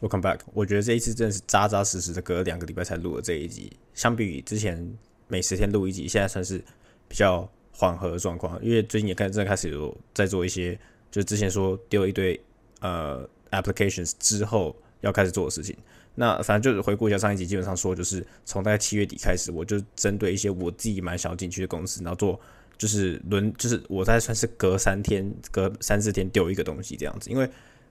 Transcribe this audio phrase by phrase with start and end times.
[0.00, 0.40] Welcome back。
[0.54, 3.72] 我觉得这一次真的是扎扎实实的，隔了两个礼拜才录了这一集。
[3.94, 6.62] 相比于之前每十天录一集，现在算是
[7.08, 8.62] 比较缓和的状况。
[8.62, 10.78] 因为最近也开真的开始有在做一些，
[11.10, 12.40] 就是之前说丢一堆
[12.80, 15.76] 呃 applications 之后要开始做的事情。
[16.14, 22.40] 那反正就是回顾一下上一集，基本上说就是从大概七月底开始，我就针对一些我自己蛮想要进去的公司，然后做
[22.76, 27.50] 就是轮，就是我在算是隔三天、隔三四天丢一个东西这样子，因为。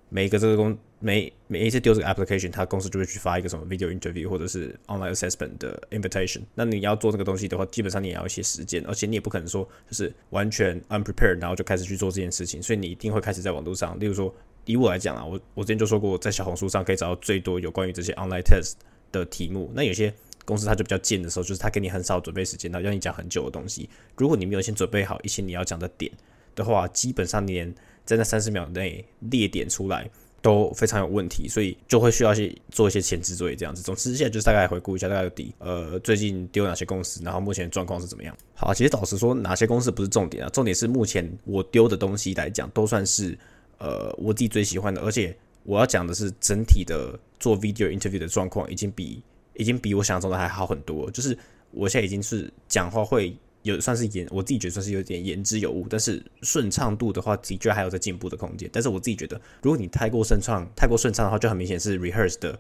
[0.10, 6.42] 每一个这个公每每一次丢这个 application，他公司就会去发一个什么 video interview 或者是 online assessment 的 invitation。
[6.56, 12.64] 那你要做这个东西的话，基本上你也要一些时间，而且你也不可能说就是完全 unprepared，然后就开始去做这件事情。
[12.64, 14.34] 所以你一定会开始在网络上，例如说
[14.66, 18.74] 以我来讲啊，我我之前就说过，在小红书上可以找到最多有关于这些 online test
[19.12, 19.72] 的题目。
[19.76, 20.12] 那有些
[20.46, 23.90] 公司他就比较贱的时候，就是他给你很少准备时间，然后让你讲很久的东西。
[24.16, 26.12] 如果你没有先准备好一些你要讲的点
[26.56, 27.72] 的话，基本上连
[28.08, 30.10] 在那三十秒内列点出来
[30.42, 33.82] 都非常有问题，所以就会需要去做一些前置作业这样子。
[33.82, 38.36] 总之，现在就是大概回顾一下大概底，呃，最近丢哪些公司，然后目前状况是怎么样。
[38.56, 43.38] 好，其实老实说，哪些公司不是重点啊，重点是目前我丢的东西来讲，都算是
[43.78, 45.02] 呃我自己最喜欢的。
[45.02, 49.22] 而且我要讲的是，整体的做 video interview 的状况已经比
[49.56, 51.12] 已经比我想象中的还好很多。
[51.12, 51.38] 就是
[51.72, 53.36] 我现在已经是讲话会。
[53.68, 58.70] 有算是言，我自己觉得算是有点言之有物，但是顺畅度的话，的确还有在进步的空间。
[58.74, 62.60] 但是我自己觉得，如果你太过顺畅、太过顺畅的话，就很明显是 rehearse 的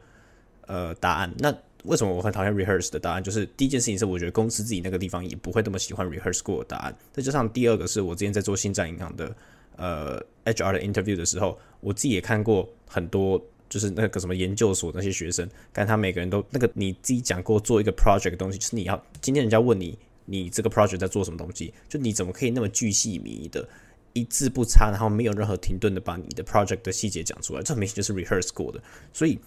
[0.67, 1.33] 呃答案。
[1.39, 3.23] 那为什么我很讨厌 rehearse 的答案？
[3.23, 6.95] 就是第一件事情是，我觉得公司自己那个地方也不会那么喜欢 rehearse 过的答案。
[7.13, 9.35] 再加上第二个是我之前在做新站银行的
[9.77, 19.97] 呃 HR 的 interview 的时候，我自己也看过很多，就是那个什么研究所那些学生，看他每个人都那个你自己讲过做一个 project 的东西，就是你要今天人家问你。
[20.29, 21.73] 你这个 project 在做什么东西？
[21.89, 23.67] 就你怎么可以那么巨细靡遗的，
[24.13, 27.63] 一字不差，然后没有任何停顿的把你的 project 的细节讲出来？
[27.63, 28.83] 这明显就是 rehearse 过的。
[29.13, 29.39] 所以，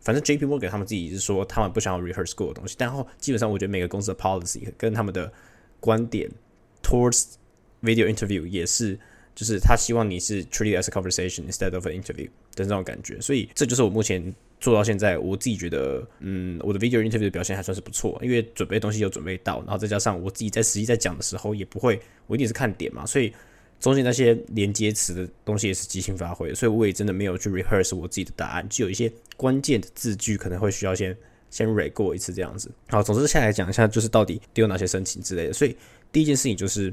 [0.00, 2.76] 反正 JP Morgan 他们自己是说他们不想要 rehearse 过的东西。
[2.78, 5.32] 然后，基本上我觉得每个公司的 policy 跟他们的
[5.80, 6.30] 观点
[6.82, 7.32] towards
[7.82, 8.98] video interview 也是，
[9.34, 13.20] 就是他希望你是 treat as a conversation instead of an interview 的这种感觉。
[13.20, 14.34] 所以，这就是我目前。
[14.58, 23.32] 做到现在，我自己觉得，嗯，我的 video interview 的表现还算是不错，因为准备东西有准备到，然后再加上我自己在实际在讲的时候，也不会，我一定是看点嘛，所以
[23.78, 31.16] 中间那些连接词的东西也是即兴发挥，所以我也真的没有去 rehearse 我自己的答案，就有一些关键的字句可能会需要先
[31.50, 32.70] 先 re 过一次这样子。
[32.88, 35.52] 好，总之下来讲一下，就是到底丢哪些申请之类的。
[35.52, 35.76] 所以
[36.10, 36.92] 第一件事情就是。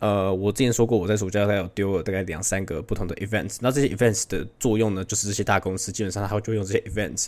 [0.00, 3.58] 呃，我之前说过，我在暑假大概有丢了大概两三个不同的 events。
[3.60, 7.26] 那这些 events 的作用呢，就是这些大公司基本上它会就用这些 events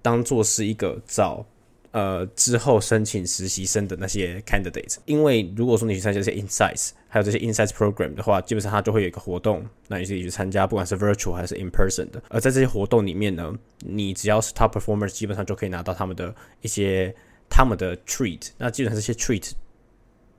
[0.00, 1.44] 当做是一个找
[1.90, 4.96] 呃之后申请实习生的那些 candidate。
[5.06, 12.22] 因为如果说你去参加这些 insights，还有这些 insights program 的话，基本上它就会有一个活动，那你自己去参加，不管是 virtual 还是 in person 的。
[12.28, 17.12] 而在这些活动里面呢，你只要是 top performers，基本上就可以拿到他们的一些
[17.50, 18.50] 他们的 treat。
[18.56, 19.50] 那基本上这些 treat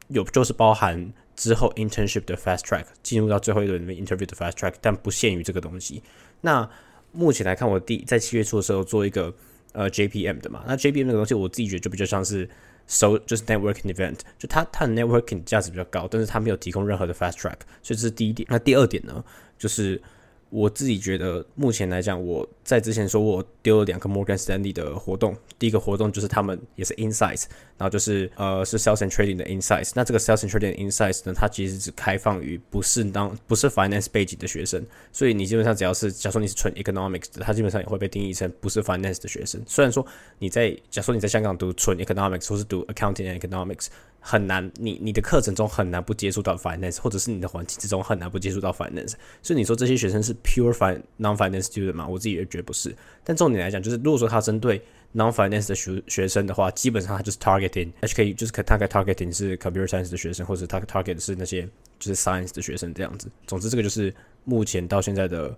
[0.07, 1.11] 有就是包含。
[1.39, 6.03] 之后 internship 的 fast track 进入到最后一轮 interview 的 fast track，但不限于这个东西。
[6.41, 6.69] 那
[7.13, 9.33] 目前来看，我第在七月初的时候做一个
[9.71, 12.49] 呃 JPM 的嘛，那 JPM 那个东西我自己觉得就比较像是
[12.87, 18.45] so 就是 networking event，就它它的 networking 价值比较高，但是它没有提供任何的 fast track，所以这是第一点。
[18.51, 19.23] 那第二点呢，
[19.57, 20.01] 就是。
[20.49, 25.35] 我自己觉得，目前来讲，我在之前说我丢了两个 Morgan Stanley 的活动。
[25.57, 27.45] 第一个活动就是他们也是 Insights，
[27.77, 29.91] 然后就是呃是 Sales and Trading 的 Insights。
[29.93, 34.83] 那这个 Sales and Trading Insights 呢，它其实只开放于不是当不是 Finance 背景的学生。
[35.11, 39.61] 所以你基本上只要是，假如说你是纯 Economics 的，它基本上也会被定义成不是 Finance 的学生。
[39.67, 40.05] 虽然说
[40.39, 43.87] 你在假如说你在香港读纯 Economics 或是读 Accounting and Economics。
[44.19, 49.13] 很难，你你的课程中很难不接触到 finance，或者是你的环境之中很难不接触到 finance。
[49.41, 52.07] 所以你说这些学生是 pure finance non finance student 吗？
[52.07, 52.93] 我自己也觉得不是。
[53.23, 54.79] 但重点来讲，就是如果说他针对
[55.15, 63.29] non finance 的学学生的话，基本上他就是 targeting HK，就是他 targeting 是 computer science 的学生，或者他 target 是那些就是 science 的学生这样子。
[63.47, 64.13] 总之，这个就是
[64.43, 65.57] 目前到现在的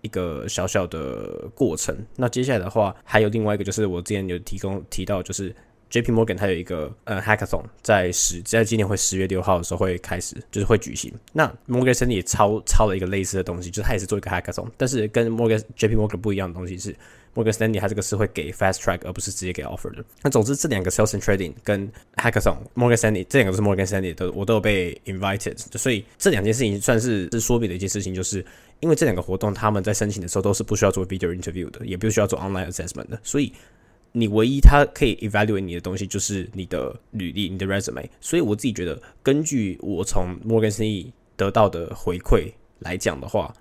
[0.00, 1.94] 一个小小的过程。
[2.16, 5.54] 那接下来的话，还有另外一个，就是我之前有提供提到，就是。
[5.90, 6.12] J.P.
[6.12, 11.12] Morgan 它有一个呃 Hackathon，在十在今年会十月六号的时候会开始，就是会举行。
[11.32, 15.96] 那 Morgan Stanley 也抄抄了一个类似的东西，就是它也是做一个 Hackathon，但是跟 Morgan J.P.
[15.96, 16.94] Morgan 不一样的东西是
[17.34, 20.04] ，Morgan Stanley 它这个是会给 Fast Track，而不是直接给 Offer 的。
[20.22, 28.44] 那总之这两个 Sales and Trading 跟 Hackathon，Morgan Stanley 这两个是 Morgan Stanley 的，我都有被 Invited，所以这两件事情算是是说明的一件事情，就是
[28.80, 33.52] 因为这两个活动他们在申请的时候都是不需要做 Video Interview 的，也不需要做 Online Assessment 的，所以。
[34.18, 38.08] 你唯一他可以 evaluate 你的东西就是你的履历，你的 resume。
[38.20, 43.54] 所以我自己觉得，根据我从 Morgan Stanley 得到的回馈来讲的话，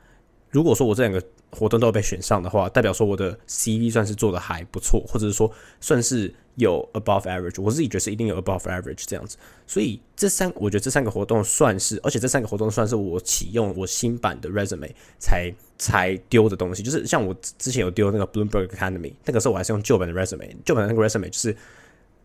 [0.49, 1.21] 如果说我这两个
[1.51, 5.51] 活动都被选上的话，代表说我的 CV 算是做的还不错，或者是说
[5.81, 9.37] 算是有 above average，我自己觉得是一定有 above average 这样子。
[9.65, 16.81] 所以这三，我觉得这三个活动算是，而且这三个活动算是我启用我新版的 resume 才才丢的东西。
[16.81, 21.55] 就是像我之前有丢那个 Bloomberg Academy，那个时候我还是用旧版的 resume，旧版的那个 resume 就是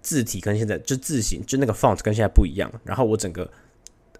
[0.01, 3.51] 字体跟现在就字形就那个 font 跟现在不一样，然后我整个。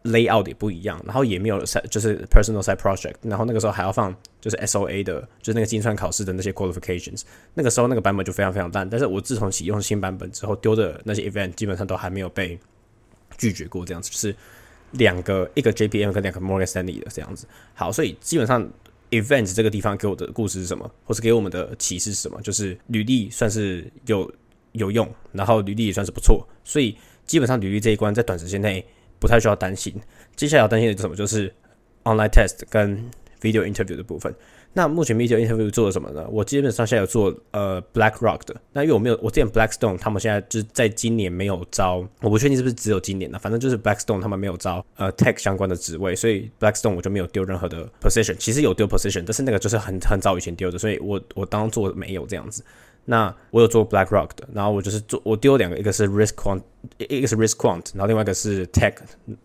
[0.05, 7.23] Layout 也不一样，然后也没有 side 就是 personal side project，然后那个时候还要放就是 S O A 的，就是那个精算考试的那些 qualifications，
[7.55, 8.89] 那个时候那个版本就非常非常烂。
[8.89, 12.59] 但是我自从启用新版本之后，丢的那些 event 基本上都还没有被
[13.39, 14.35] 拒绝过，这样子就是
[14.91, 17.47] 两个一个 J P M 跟两个 Morgan Stanley 的这样子。
[17.75, 18.69] 好，所以基本上
[19.11, 22.41] event 这个地方给我的故事是什么，或是给我们的启示是什么？
[22.43, 24.29] 就是履历算是有
[24.73, 28.85] 有用，然后履历也算是不错，所以基本上履历这一关在短时间内。
[29.23, 29.95] 不太需要担心，
[30.35, 31.15] 接下来要担心的是什么？
[31.15, 31.49] 就是
[32.03, 33.09] online test 跟
[33.41, 34.35] video interview 的部分。
[34.75, 36.27] 那目前 video interview 做了什么呢？
[36.29, 38.57] 我基本上现在有做呃 BlackRock 的。
[38.73, 48.35] 那因为我没有，我之前 Blackstone 他们现在就在今年没有招，我不确定是不是只有今年的，反正就是 Blackstone 他们没有招呃 tech 相关的职位，所以 Blackstone 我就没有丢任何的 position。
[48.35, 52.65] 其实有丢 position，但是那个就是很很早以前丢的，所以我我当做没有这样子。
[53.05, 56.63] 那我有做 BlackRock 的，然后我就是做我丢两个，一个是 Risk Quant，
[56.99, 58.95] 一个是 Risk Quant，然后另外一个是 Tech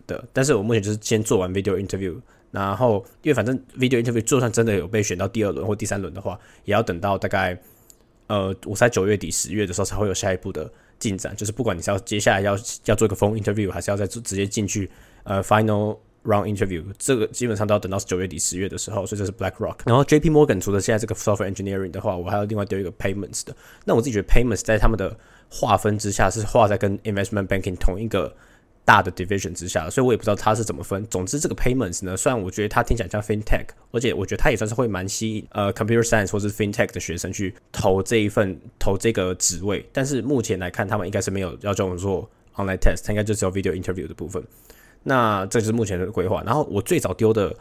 [0.06, 0.24] 的。
[0.32, 2.20] 但是我目前就是先做完 Video Interview，
[2.52, 7.60] 然后因为反正 Video Interview 就算真的有被选到第二轮或第三轮的话，也要等到大概
[8.28, 11.34] 呃我在九月底十月的时候才会有下一步的进展。
[11.34, 14.90] 就是不管你是要接下来要要做一个 Phone Interview，还是要再直接进去
[15.24, 15.98] 呃 Final。
[16.24, 19.76] Round interview，这个基本上都要等到九月底十月的时候，所以这是 BlackRock。
[19.86, 23.56] 然后 JP Morgan 除了现在这个 Software Engineering 的话，我还要另外丢一个 Payments 的。
[23.84, 25.16] 那我自己觉得 Payments 在他们的
[25.48, 28.34] 划分之下是划在跟 Investment Banking 同一个
[28.84, 31.06] 大的 Division 之下，所以我也不知道它是怎么分。
[31.06, 44.42] 总之，这个 Payments 呢，虽然我觉得它听起来像 FinTech，而且我觉得它也算是会蛮吸引呃 Computer Science 或是 FinTech 的学生去投这一份投这个职位，但是目前来看，他们应该是没有要叫我做 Online Test，它应该就只有 Video Interview 的部分。
[45.04, 46.42] 那这就是目前的规划。
[46.44, 47.54] 然后我最早丢的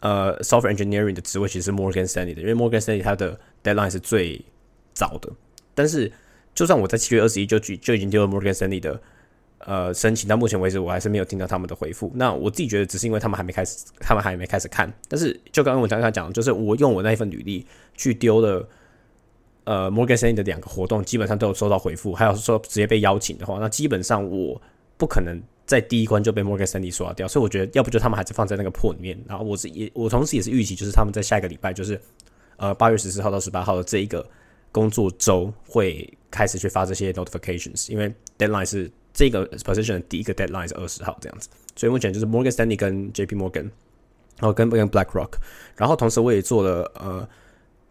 [0.00, 4.44] 呃，software engineering 的职位其实是 Morgan Stanley 的，因为 Morgan Stanley 它的 deadline 是最
[4.92, 5.30] 早的。
[5.74, 6.12] 但是
[6.54, 9.00] 就算我在七月二十一就就已经丢了 Morgan Stanley 的
[9.60, 12.12] 呃申请，到目前为止我还是没有听到他们的回复。
[12.14, 14.92] 那我自己觉得只是因为他们还没开始，他们还没开始看。
[15.08, 18.68] 但是就刚刚我刚刚讲，就是我用我那一份履历去丢了
[19.64, 22.12] 呃 Morgan Stanley 的两个活动，基本上都有收到回复。
[22.12, 24.60] 还有说直接被邀请的话，那基本上我
[24.98, 25.42] 不可能。
[25.66, 29.18] 在第一关就被 Morgan Stanley 刷掉，所以我觉得要不就他们还是放在那个破里面。
[29.26, 31.98] 然后我是也我同时也是预期，就是他们在下一个礼拜，就是
[32.56, 34.28] 呃八月十四号到十八号的这一个
[34.70, 41.48] 工作周会开始去发这些 notifications，因为 deadline 是这个 position 的第一个 deadline 是二十号这样子。
[41.76, 43.70] 所以目前就是 Morgan Stanley 跟 JP Morgan，
[44.38, 45.30] 然后跟跟 BlackRock，
[45.76, 47.26] 然后同时我也做了呃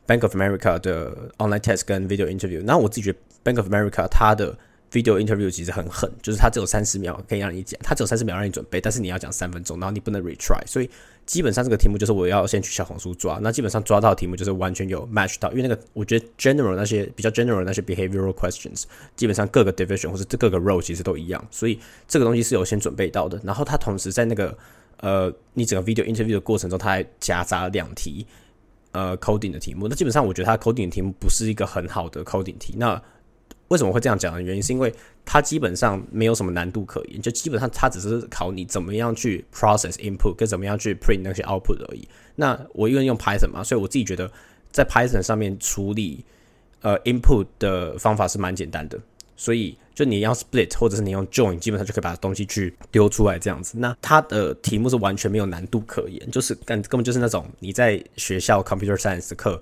[0.05, 2.61] Bank of America 的 online test 跟 video interview。
[2.63, 4.57] 那我自己觉得 Bank of America 它的
[4.93, 10.89] Video interview 其实很狠，就是它只有三十秒可以让你讲，它只有三十秒让你准备，但是你要讲三分钟，然后你不能 retry，所以
[11.25, 18.83] 基本上这个题目就是我要先去小红书抓，那基本上抓到题目就是完全有 match 到，因为那个我觉得 general 那些比较 general 那些 behavioral questions，
[19.15, 23.41] 基本上各个 division 或者各个 role 其实都一样，所以这个东西是有先准备到的。
[23.43, 24.55] 然后它同时在那个
[24.97, 28.27] 呃你整个 video interview 的过程中，它还夹杂两题
[28.91, 33.01] 呃 coding 的题目，那基本上我觉得它 coding 的题目不是一个很好的 coding 题，那。
[33.73, 34.93] 为什么会这样讲的原因，是因为
[35.25, 42.07] 它基本上没有什么难度可言，就基本上它只是考你怎么样去 process input，跟怎么样去 print 那些 output 而已。
[42.35, 44.31] 那我因为用 Python 嘛，所以我自己觉得
[44.71, 46.23] 在 Python 上面处理
[46.81, 48.99] 呃 input 的方法是蛮简单的。
[49.35, 53.79] 所以就你要 split 或者是你用 join，基本上就可以把东西去丢出来这样子。
[53.79, 59.59] 那它的题目是完全没有难度可言，就是根根本就是那种你在学校 computer science 课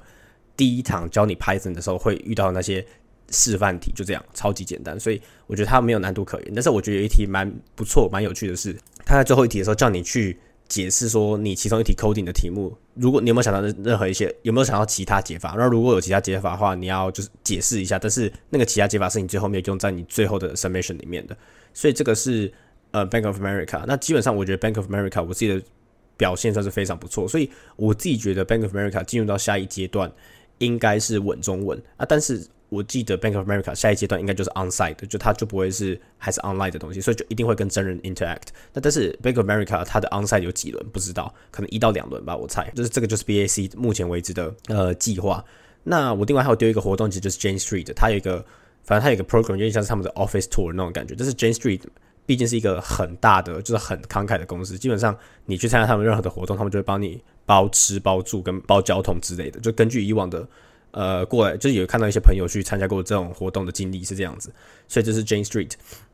[0.57, 2.85] 第一堂教你 Python 的时候会遇到那些。
[3.29, 6.51] 示范题就这样，超级简单，所以我觉得它没有难度可言。
[6.53, 8.75] 但是我觉得有一题蛮不错、蛮有趣的是，
[9.05, 10.37] 它在最后一题的时候叫你去
[10.67, 15.55] 解释说你其中一题 coding 的题目，如果你有没有想到任何一些，有没有想到其他解法？
[15.57, 17.97] 那如果有其他解法的话，你要就是解释一下。
[17.99, 21.37] 但是那个其他解法是你最后面用在你最后的 submission 里面的。
[21.73, 22.51] 所以这个是
[22.91, 23.83] 呃 Bank of America。
[23.87, 25.61] 那基本上我觉得 Bank of America 我自己的
[26.17, 30.11] 表现算是非常不错，所以我自己觉得 Bank of America 进入到下一阶段
[30.57, 32.45] 应该是稳中稳啊，但是。
[32.71, 38.47] 我记得 Bank of America 下一阶段应该就是 onsite，就它就不会是还是 online 的东西，所以就一定会跟真人 interact。
[38.71, 42.71] 那但是 Bank of America 它的 onsite 有几轮不知道，可能一到两轮吧，我猜。
[42.73, 45.43] 就是这个就是 BAC 目前为止的呃计划。
[45.83, 48.45] 那我另外还有丢一个活动，其实就是 Jane Street，它有一个
[48.83, 51.13] 反正它有个 program，有点像是他们的 office tour 那种感觉。
[51.17, 51.81] 但是 Jane Street
[52.25, 54.77] 毕竟是一个很大的，就是很慷慨的公司。
[54.77, 55.13] 基本上
[55.45, 59.59] 你去参加他们任何的活动，他们就会帮你包吃包住跟包交通之类的。
[59.59, 60.47] 就根据以往的
[60.91, 64.53] 呃过来，就是有看到一些朋友去参加过这种活动的经历是这样子。
[64.87, 65.71] 所以这是 Jane Street。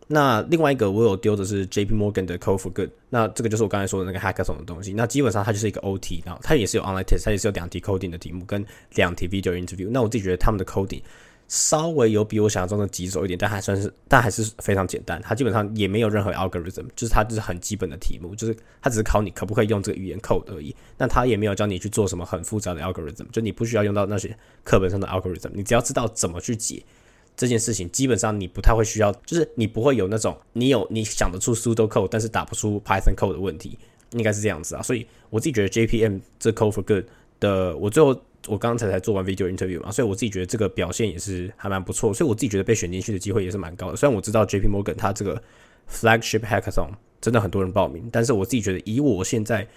[0.10, 4.94] 那另外一个我有丢的是 J P Morgan 的 Code for Good，那这个就是我刚才说的那个 Hackathon 的东西。
[4.94, 8.66] 那基本上它就是一个 OT，然后它也是有 online test，它也是有两题 coding 的题目跟
[8.96, 9.90] 两题 video interview。
[9.92, 11.02] 那我自己觉得他们的 coding
[11.48, 15.22] 稍微有比我想象中的棘手一点，但还算是，但还是非常简单。
[15.22, 20.76] 它基本上也没有任何 algorithm，就是它就是很基本的题目，就是它只是考你可不可以用这个语言 code 而已。
[20.98, 26.84] 那它也没有教你去做什么很复杂的 algorithm，就你不需要用到那些课本上的 algorithm，你只要知道怎么去解。
[27.38, 33.78] 这件事情基本上你不太会需要，就是你不会有那种你有你想得出 pseudo code，但是打不出 Python code 的问题，
[34.14, 34.82] 应该是这样子啊。
[34.82, 37.06] 所以我自己觉得 JPM 这 Code for Good
[37.40, 43.96] 的，我最后我刚才才做完 video interview 嘛，所以我自己觉得这个表现也是还蛮不错，所以我自己觉得被选进去的机会也是蛮高的。
[43.96, 45.42] 虽然我知道 JP Morgan 它这个
[45.92, 46.90] flagship hackathon
[47.22, 49.68] 真的很多人报名，但是我自己觉得以我现在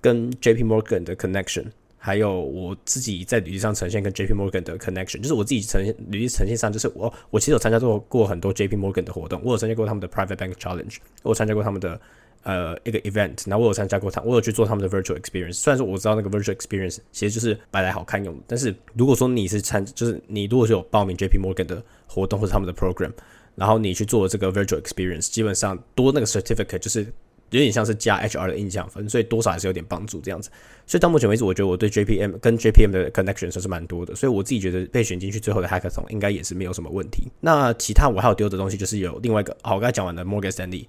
[0.00, 1.66] 跟 JP Morgan 的 connection。
[1.96, 11.98] 还有我自己在履历上呈现跟 J P Morgan 的 connection，就是我自己呈现履历呈现上，就是我我其实有参加过过很多 J P Morgan 的活动，我有参加过他们的 Private Bank Challenge，我参加过他们的
[12.44, 15.54] 呃一个 event，然后我有参加过他，我有去做他们的 Virtual Experience。
[15.54, 23.10] 虽然说我知道那个 Virtual Experience 其实就是摆来好看用，但是如果说你是参，就是你如果是有报名 J P Morgan 的活动或者他们的 program，
[23.56, 27.06] 然后你去做这个 Virtual Experience，基本上多那个 certificate 就是。
[27.50, 30.50] 有点像是加 HR 的印象分，所以多少还是有点帮助这样子。
[30.86, 37.28] 所以到目前为止，我觉得我对 JPM 跟 JPM 的 connection 算是蛮多的，所以我自己觉得被选进去最后的 hackathon 应该也是没有什么问题。
[37.40, 40.86] 那其他我还有丢的东西，就是有另外一个，好，我刚才讲完的 Morgan Stanley，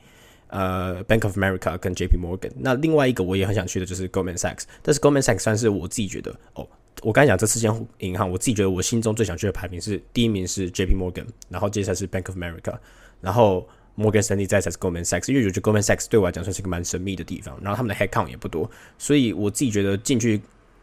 [0.48, 2.52] 呃，Bank of America 跟 JP Morgan。
[2.58, 6.68] 那另外一个我也很想去的就是 Goldman Sachs，但是 Goldman Sachs 算是我自己觉得，哦，
[7.02, 12.78] 我刚才讲这四间银行，我自己觉得我心中最想去的排名是第一名是 JP Morgan，然后接下来是 Bank of America，
[13.22, 13.68] 然后。
[13.98, 20.42] 摩根士丹利再才是 Goldman Sachs，因为我觉得 Goldman Sachs 对我来讲算是一个蛮神秘的地方，然后他们的 headcount 也不多，所以我自己觉得进去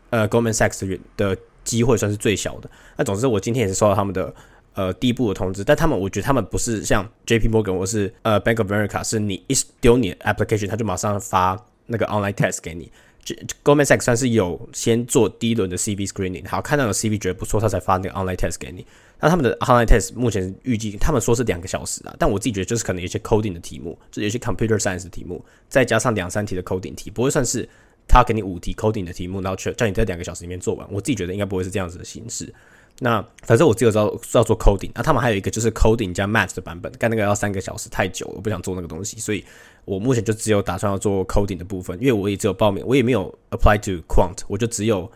[0.09, 2.71] 呃 Goldman Sachs 的的机会算是最小的。
[2.97, 4.35] 那总之我今天也是收到他们的
[4.75, 12.91] 呃第一步的通知，但他们我觉得他们不是像 JP Morgan 或是呃 Bank of America，是你一丢你 application，他就马上发那个 online test 给你。
[13.63, 18.85] Goldman Sachs 算是有先做第一轮的 CV screening，好看到有 CV 觉得不错，他才发那个 online test 给你。
[19.21, 27.69] 那他们的 online test 目前预计他们说是两个小时啊，但我自己觉得就是可能有些 coding 的题目，就有些 computer science 的题目，再加上两三题的 coding 题，不会算是
[28.09, 30.85] 他给你五题 coding 的题目，然后叫你在两个小时里面做完。
[30.91, 32.53] 我自己觉得应该不会是这样子的形式。
[33.03, 39.45] 那反正我只有知道是要做 coding，那他们还有一个就是 coding 加 math 的版本，干那个要三个小时，太久了，我不想做那个东西，所以
[39.85, 45.11] 我目前就只有打算要做 coding 的部分，因为我也只有报名，我也没有 apply to quant，我就只有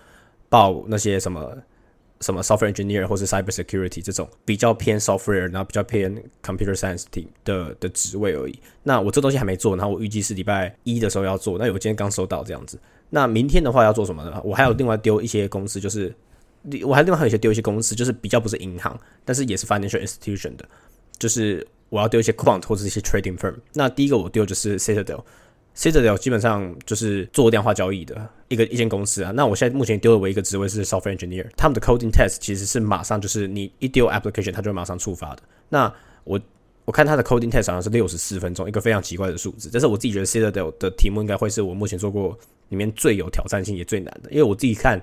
[0.48, 1.56] 报那些什么。
[2.22, 6.10] 什么 software engineer 或是 cyber security 这种比较偏 software，然后比较偏
[6.42, 7.04] computer science
[7.44, 8.58] 的的职位而已。
[8.82, 11.58] 那我这东西还没做，然后我预计是礼拜一的时候要做。
[11.58, 12.80] 那我今天刚收到这样子。
[13.10, 14.40] 那明天的话要做什么呢？
[14.42, 16.10] 我还有另外丢一些公司，就是
[16.84, 20.68] 我还另外还有一些丢一些公司，就是比较不是银行，但是也是 financial institution 的，
[21.18, 23.54] 就是我要丢一些 quant 或者一些 trading firm。
[23.74, 25.22] 那第一个我丢就是 Citadel。
[25.76, 29.30] Citadel 基本上就是做量化交易的一个一间公司啊。
[29.32, 35.42] 那我现在目前丢的唯一个职位是 software engineer，他们的 coding test 其实是马上就是你一丢 application，它就会马上触发的。
[35.68, 35.92] 那
[36.24, 36.40] 我
[36.86, 39.68] 我看他的 coding test 好像是六十四分钟，一个非常奇怪的数字。
[39.70, 42.38] 但是我自己觉得 Citadel 的题目应该会是我目前做过
[42.70, 44.98] 里面最有挑战性也最难的，因为我自己看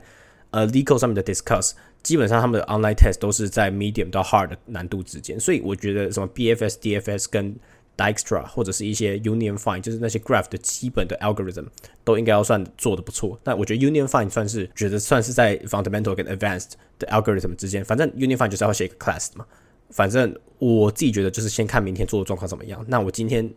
[0.53, 1.71] 呃 legal 上面的 discuss，
[2.03, 7.55] 基本上他们的 online test 都是在 medium 到 hard 的难度之间，所以我觉得什么 BFS、DFS 跟
[7.97, 11.65] Dijkstra 或者是一些 Union Fine，就是那些 Graph 的基本的 algorithm
[12.03, 13.39] 都应该要算做的不错。
[13.43, 17.83] 但我觉得 Union Fine 算是觉得算是在 fundamental 跟 advanced 的 algorithm 之间。
[17.83, 19.45] 反正 Union Fine 就是要写一个 class 嘛。
[19.89, 22.83] 反正我自己觉得就是先看明天做的状况怎么样。
[22.87, 23.47] 那我今天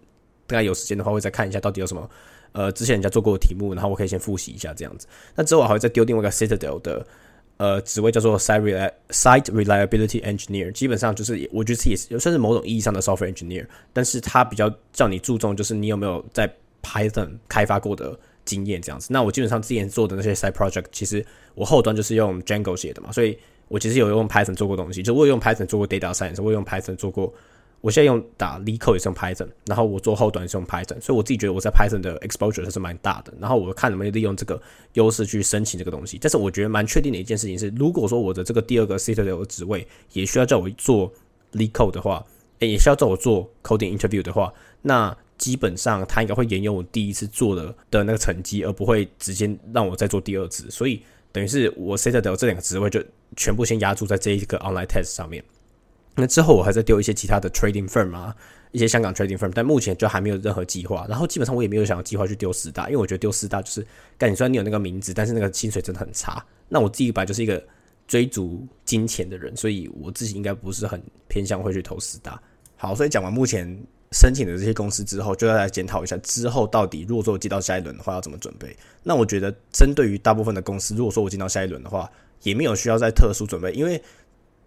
[0.47, 2.11] 大概有时间的话，会再看一下到底有什么
[2.57, 5.07] 呃之前人家做过的题目，然后我可以先复习一下这样子。
[5.37, 7.07] 那之后我还会再丢另外一个 Citadel 的。
[7.59, 16.47] 呃，职位叫做 site site reliability engineer，基本上就是我觉得也是算是某种意义上的 software engineer，但是它比较叫你注重就是你有没有在
[16.83, 19.09] Python 开发过的经验这样子。
[19.11, 27.33] 那我基本上之前做的那些 side project，其实我后端就是用 Django 写的嘛，所以我其实有用 Python 做过东西，就我有用 Python 做过 data science，我有用 Python 做过。
[27.81, 33.33] 我现在用打 l e c o 也是用 Python，然后我做后端也是用 Python，所以我自己觉得我在 Python 的 exposure 还是蛮大的。
[33.39, 34.61] 然后我看能不能利用这个
[34.95, 36.19] 优势去申请这个东西。
[36.21, 41.13] 但是我觉得蛮确定的一件事情是，如果说我的这个第二个 Citadel 的职位也需要叫我做
[41.53, 42.25] l e c o 的话，
[42.59, 44.53] 诶，也需要叫我做 coding interview 的话，
[44.83, 50.71] 那基本上他应该会沿用我第一次做的的那个成绩，而不会直接让我再做第二次。
[50.71, 53.05] 所以等于是我 Citadel 这两个职位就
[53.37, 55.45] 全部先压注在这一个 online test 上面。
[56.19, 58.35] 那之后我还在丢一些其他的 trading firm 啊，
[58.73, 61.07] 一些香港 trading firm，但目前就还没有任何计划。
[61.09, 66.43] 然后基本上我也没有想要计划去丢四大，因为我觉得丢四大就是，干你虽然你有那个名字，但是那个薪水真的很差。
[66.71, 67.63] 那我自己本来就是一个
[68.09, 72.41] 追逐金钱的人，所以我自己应该不是很偏向会去投四大。
[72.77, 73.67] 好，所以讲完目前
[74.13, 78.75] 申请的这些公司之后，就要来检讨一下之后到底如果说我接到下一轮的话要怎么准备。
[79.03, 82.11] 那我觉得针对于大部分的公司，如果说我进到下一轮的话，
[82.43, 84.03] 也没有需要再特殊准备，因为。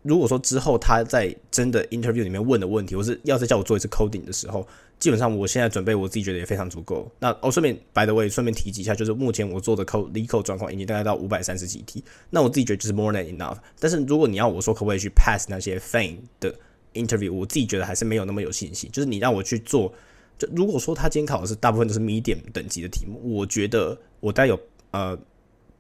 [0.02, 4.66] 如果说之后他在真的 interview 里面问的问题，或是要再叫我做一次 coding 的时候，
[4.98, 7.12] 基本上我现在准备我自己觉得也非常足够。
[7.20, 13.58] 那我顺便 by the way 顺便提及一下，就是目前我做的 code l e code 状况已经大概到五百三十几题，那我自己觉得就是 more than enough。
[13.80, 16.56] 但是如果你要我说可不可以去 pass 那些 fain 的
[16.94, 18.90] interview，我自己觉得还是没有那么有信心。
[18.94, 19.94] 就是你让我去做，
[20.38, 24.60] 就如果说他今天考的是大部分都是 medium 等级的题目，我觉得我大概有
[24.92, 25.20] 呃。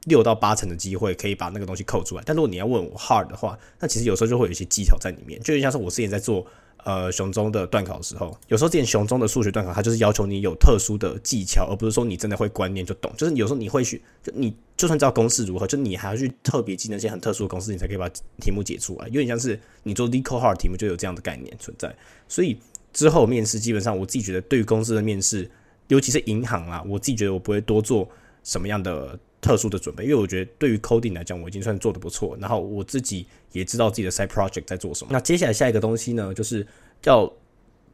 [0.09, 6.45] 六到八成的机会可以把那个东西扣出来，但如果你要问我 hard 的话，那其实有时候就会有一些技巧在里面，就像是我之前在做
[6.83, 18.09] 呃熊中的段考的时候，有时候之前熊中的数学段考，它就是要求你有特殊的技巧，而不是说你真的会观念就懂，就是有时候你会去，就你就算知道公式如何，就你还要去特别记那些很特殊的公式，你才可以把
[18.41, 21.93] 题目解出来，有点像是你做 l e c o hard 题目就有这样的概念存在，
[22.27, 22.57] 所以
[22.93, 25.49] 之后面试基本上我自己觉得对于公司的面试，
[25.89, 28.07] 尤其是银行啊，我自己觉得我不会多做
[28.43, 29.19] 什么样的。
[29.41, 32.37] 特殊的准备，因为我觉得对于 coding 来讲，我已经算做的不错。
[32.39, 35.11] 然后我自己也知道自己的 side project 在做什么。
[35.11, 36.65] 那接下来下一个东西呢，就是
[37.03, 37.31] 要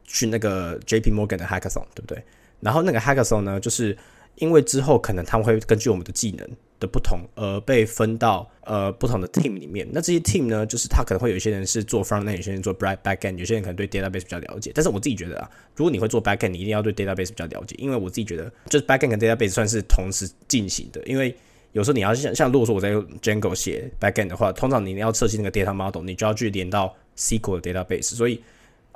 [0.04, 2.22] 去那个 JP Morgan 的 hackathon，对不对？
[2.60, 3.96] 然后那个 hackathon 呢，就是
[4.36, 6.48] 因为之后可能他们会根据我们的技能。
[6.78, 9.86] 的不同，而被分到呃不同的 team 里面。
[9.92, 14.72] 那这些 team 呢，就是他可能会有一些人是做 front end，有些人做 back back end，有些人可能对 database 比较了解。
[14.74, 21.02] 但是我自己觉得啊，如果你会做 back end，你一定要对 database 比较了解，因为我自己觉得就是 back end 跟 database 算是同时进行的。
[21.06, 21.34] 因为
[21.72, 28.40] 有时候你要像像如果说我在用 Django 写 back end 的话，通常你要设计那个 data model，你就要去连到 SQL 的 database，所以。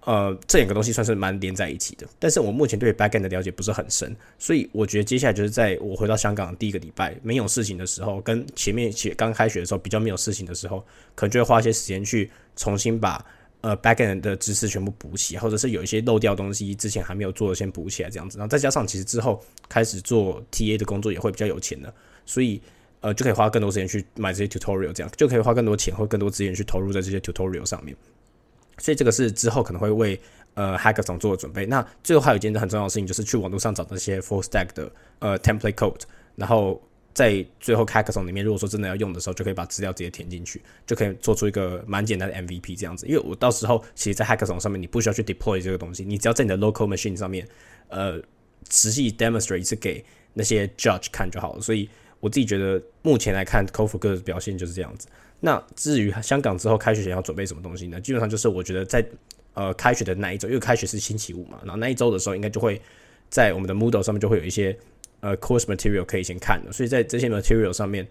[0.05, 10.83] 呃，这两个东西算是蛮连在一起的，但是我目前对 backend 的了解不是很深，所以我觉得接下来就是在我回到香港的第一个礼拜没有事情的时候，跟前面写刚开学的时候比较没有事情的时候，
[11.15, 13.23] 可能就会花一些时间去重新把
[13.61, 21.93] 呃 backend 的知识全部补起，或者是有一些漏掉东西之前还没有做的先补起来这样子，然后再加上其实之后开始做 TA 的工作也会比较有钱的，
[22.25, 22.59] 所以
[23.01, 27.95] 呃就可以花更多时间去买这些 tutorial，这样就可以花更多钱或更多资源去投入在这些 tutorial 上面。
[28.81, 30.21] 所以这个是之后可能会为
[30.55, 31.65] 呃 hackathon 做的准备。
[31.67, 34.91] 那最后还有一件很重要的事情，就是去网络上找那些 full stack 的
[35.21, 36.01] 呃 template code，
[36.35, 43.07] 然后在最后 hackathon 里面，如果说真的要用的时候，就可以把资料直接填进去，就可以做出一个蛮简单的 MVP 这样子。
[43.07, 47.47] 因为我到时候其实，在 hackathon 上面，你不需要去 deploy 这个东西，你只要在你的 local machine 上面
[47.89, 48.21] 呃
[48.71, 51.61] 实际 demonstrate 一次给那些 judge 看就好了。
[51.61, 51.89] 所以
[52.21, 55.09] 我自己觉得目前来看 c o f o 哥的表现就是这样子。
[55.41, 57.99] 那至于香港之后开学前要准备什么东西呢？
[58.01, 59.03] 基本上就是我觉得在
[59.55, 62.81] 呃开学的那一周，因为开学是星期五嘛，然后那一周的时候应该就会
[63.31, 64.77] 在我们的 Moodle 上面就会有一些
[65.21, 68.07] 呃 course material 可以先看的，所以在这些 material 上面，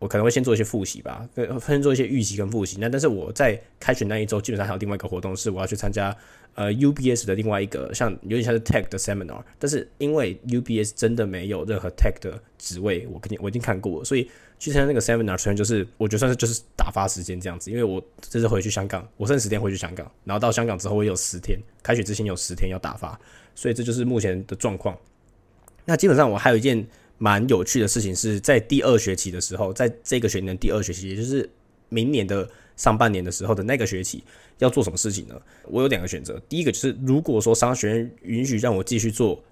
[0.00, 1.24] 我可能会先做一些复习吧，
[1.64, 2.78] 先做一些预习跟复习。
[2.80, 6.14] 那但是我在开学那一周，基本上还有另外一个活动是我要去参加
[6.54, 14.28] 呃 UBS 的另外一个像有点像是 tech 的 seminar，但是因为 UBS 真的没有任何 tech 的职位，我肯定我已经看过了，所以。
[14.62, 23.18] 去参加那个 seminar，虽然就是我觉得算是就是打发时间这样子，因为我这次回去香港，我剩十天回去香港，然后到香港之后我有十天，开学之前有十天要打发，
[23.56, 24.96] 所以这就是目前的状况。
[25.84, 26.86] 那基本上我还有一件
[27.18, 31.50] 蛮有趣的事情是在第二学期的时候，在这个学年第二学期，也就是
[31.88, 34.22] 明年的上半年的时候的那个学期
[34.58, 35.34] 要做什么事情呢？
[35.64, 39.42] 我有两个选择，第一个就是如果说商学院允许让我继续做。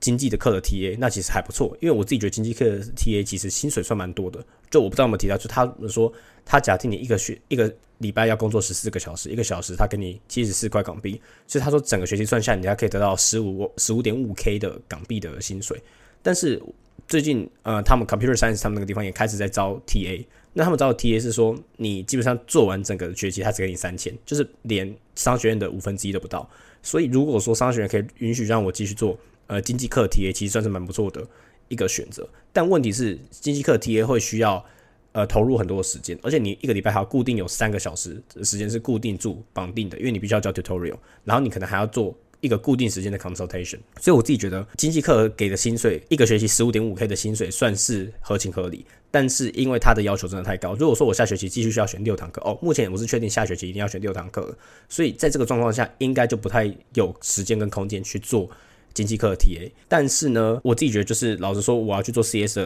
[0.00, 4.44] 经济的课的 TA 那其实还不错，因为我自己觉得经济课的 TA 其实薪水算蛮多的。
[4.70, 6.12] 就我不知道有没有提到，就他们说
[6.44, 15.80] 他假定你一个学一个礼拜要工作十四个小时，一个小时他给你七十四块港币，所以他说整个学期算下来，你还可以得到十五十五点五 K 的港币的薪水。
[16.22, 16.60] 但是
[17.06, 26.48] 最近呃，他们 Computer Science 他们那个地方也开始在招 TA，那他们招的 TA 是说你基本上做完整个学期，他只给你三千，就是连商学院的五分之一都不到。
[26.82, 29.16] 所以如果说商学院可以允许让我继续做。
[29.46, 31.26] 呃，经济课 TA 其实算是蛮不错的
[31.68, 34.64] 一个选择，但问题是经济课 TA 会需要
[35.12, 54.56] 呃投入很多的时间，而且你一个礼拜还要固定有三个小时的时间是固定住绑定的，因为你必须要交 tutorial，然后你可能还要做一个固定时间的 consultation，所以我自己觉得经济课给的薪水一个学期十五点五 K 的薪水算是合情合理，但是因为他的要求真的太高，如果说我下学期继续需要选六堂课，哦，目前我是确定下学期一定要选六堂课，
[54.88, 58.48] 所以在这个状况下应该就不太有时间跟空间去做。
[58.96, 62.56] 经济课的 TA，但是呢，我自己觉得就是老实说，我要去做 CS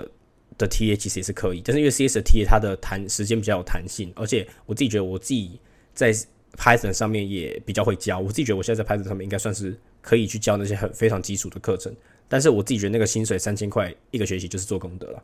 [0.56, 5.58] 的 TA 其实也是可以，但是因为 CS 的 TA 它的弹时间比较有弹性，而且我自己觉得我自己
[5.92, 6.14] 在
[6.56, 8.20] Python 上面也比较会教。
[8.20, 11.92] 我自己觉得我现在在 Python 上面应该算是可以去教那些很非常基础的课程。
[12.28, 15.22] 但是我自己觉得那个薪水三千块一个学期就是做功德了。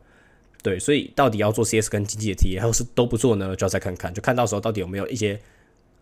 [0.60, 3.54] 对，所以到底要做 CS 跟经济的题，还是都不做呢？
[3.54, 5.38] 就要再看看，就看到时候到底有没有一些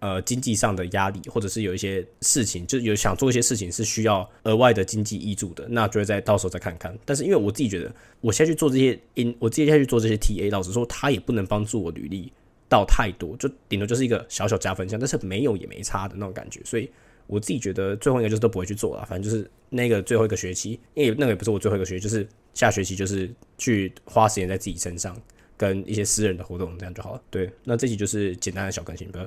[0.01, 6.97] 呃经济上的压力，或者是有一些事情，就有想做一些事情是需要额外的经济益助的，那就会再到时候再看看。
[7.05, 12.33] 但是因为我自己觉得，我现在去做这些 in，我接下去做这些 TA，老实说，它也不能帮助我履历
[12.69, 16.61] 到太多，就顶多就是一个小小加分项，但是没有也没差的那种感觉。
[16.65, 16.91] 所以
[17.27, 25.17] 我自己觉得最后一个就是都不会去做了，反正就是那个最后一个学期，因为那个也不是我最后一个学期，就是下学期就是去花时间在自己身上，
[25.57, 27.23] 跟一些私人的活动这样就好了。
[27.31, 29.19] 对，那这期就是简单的小更新，不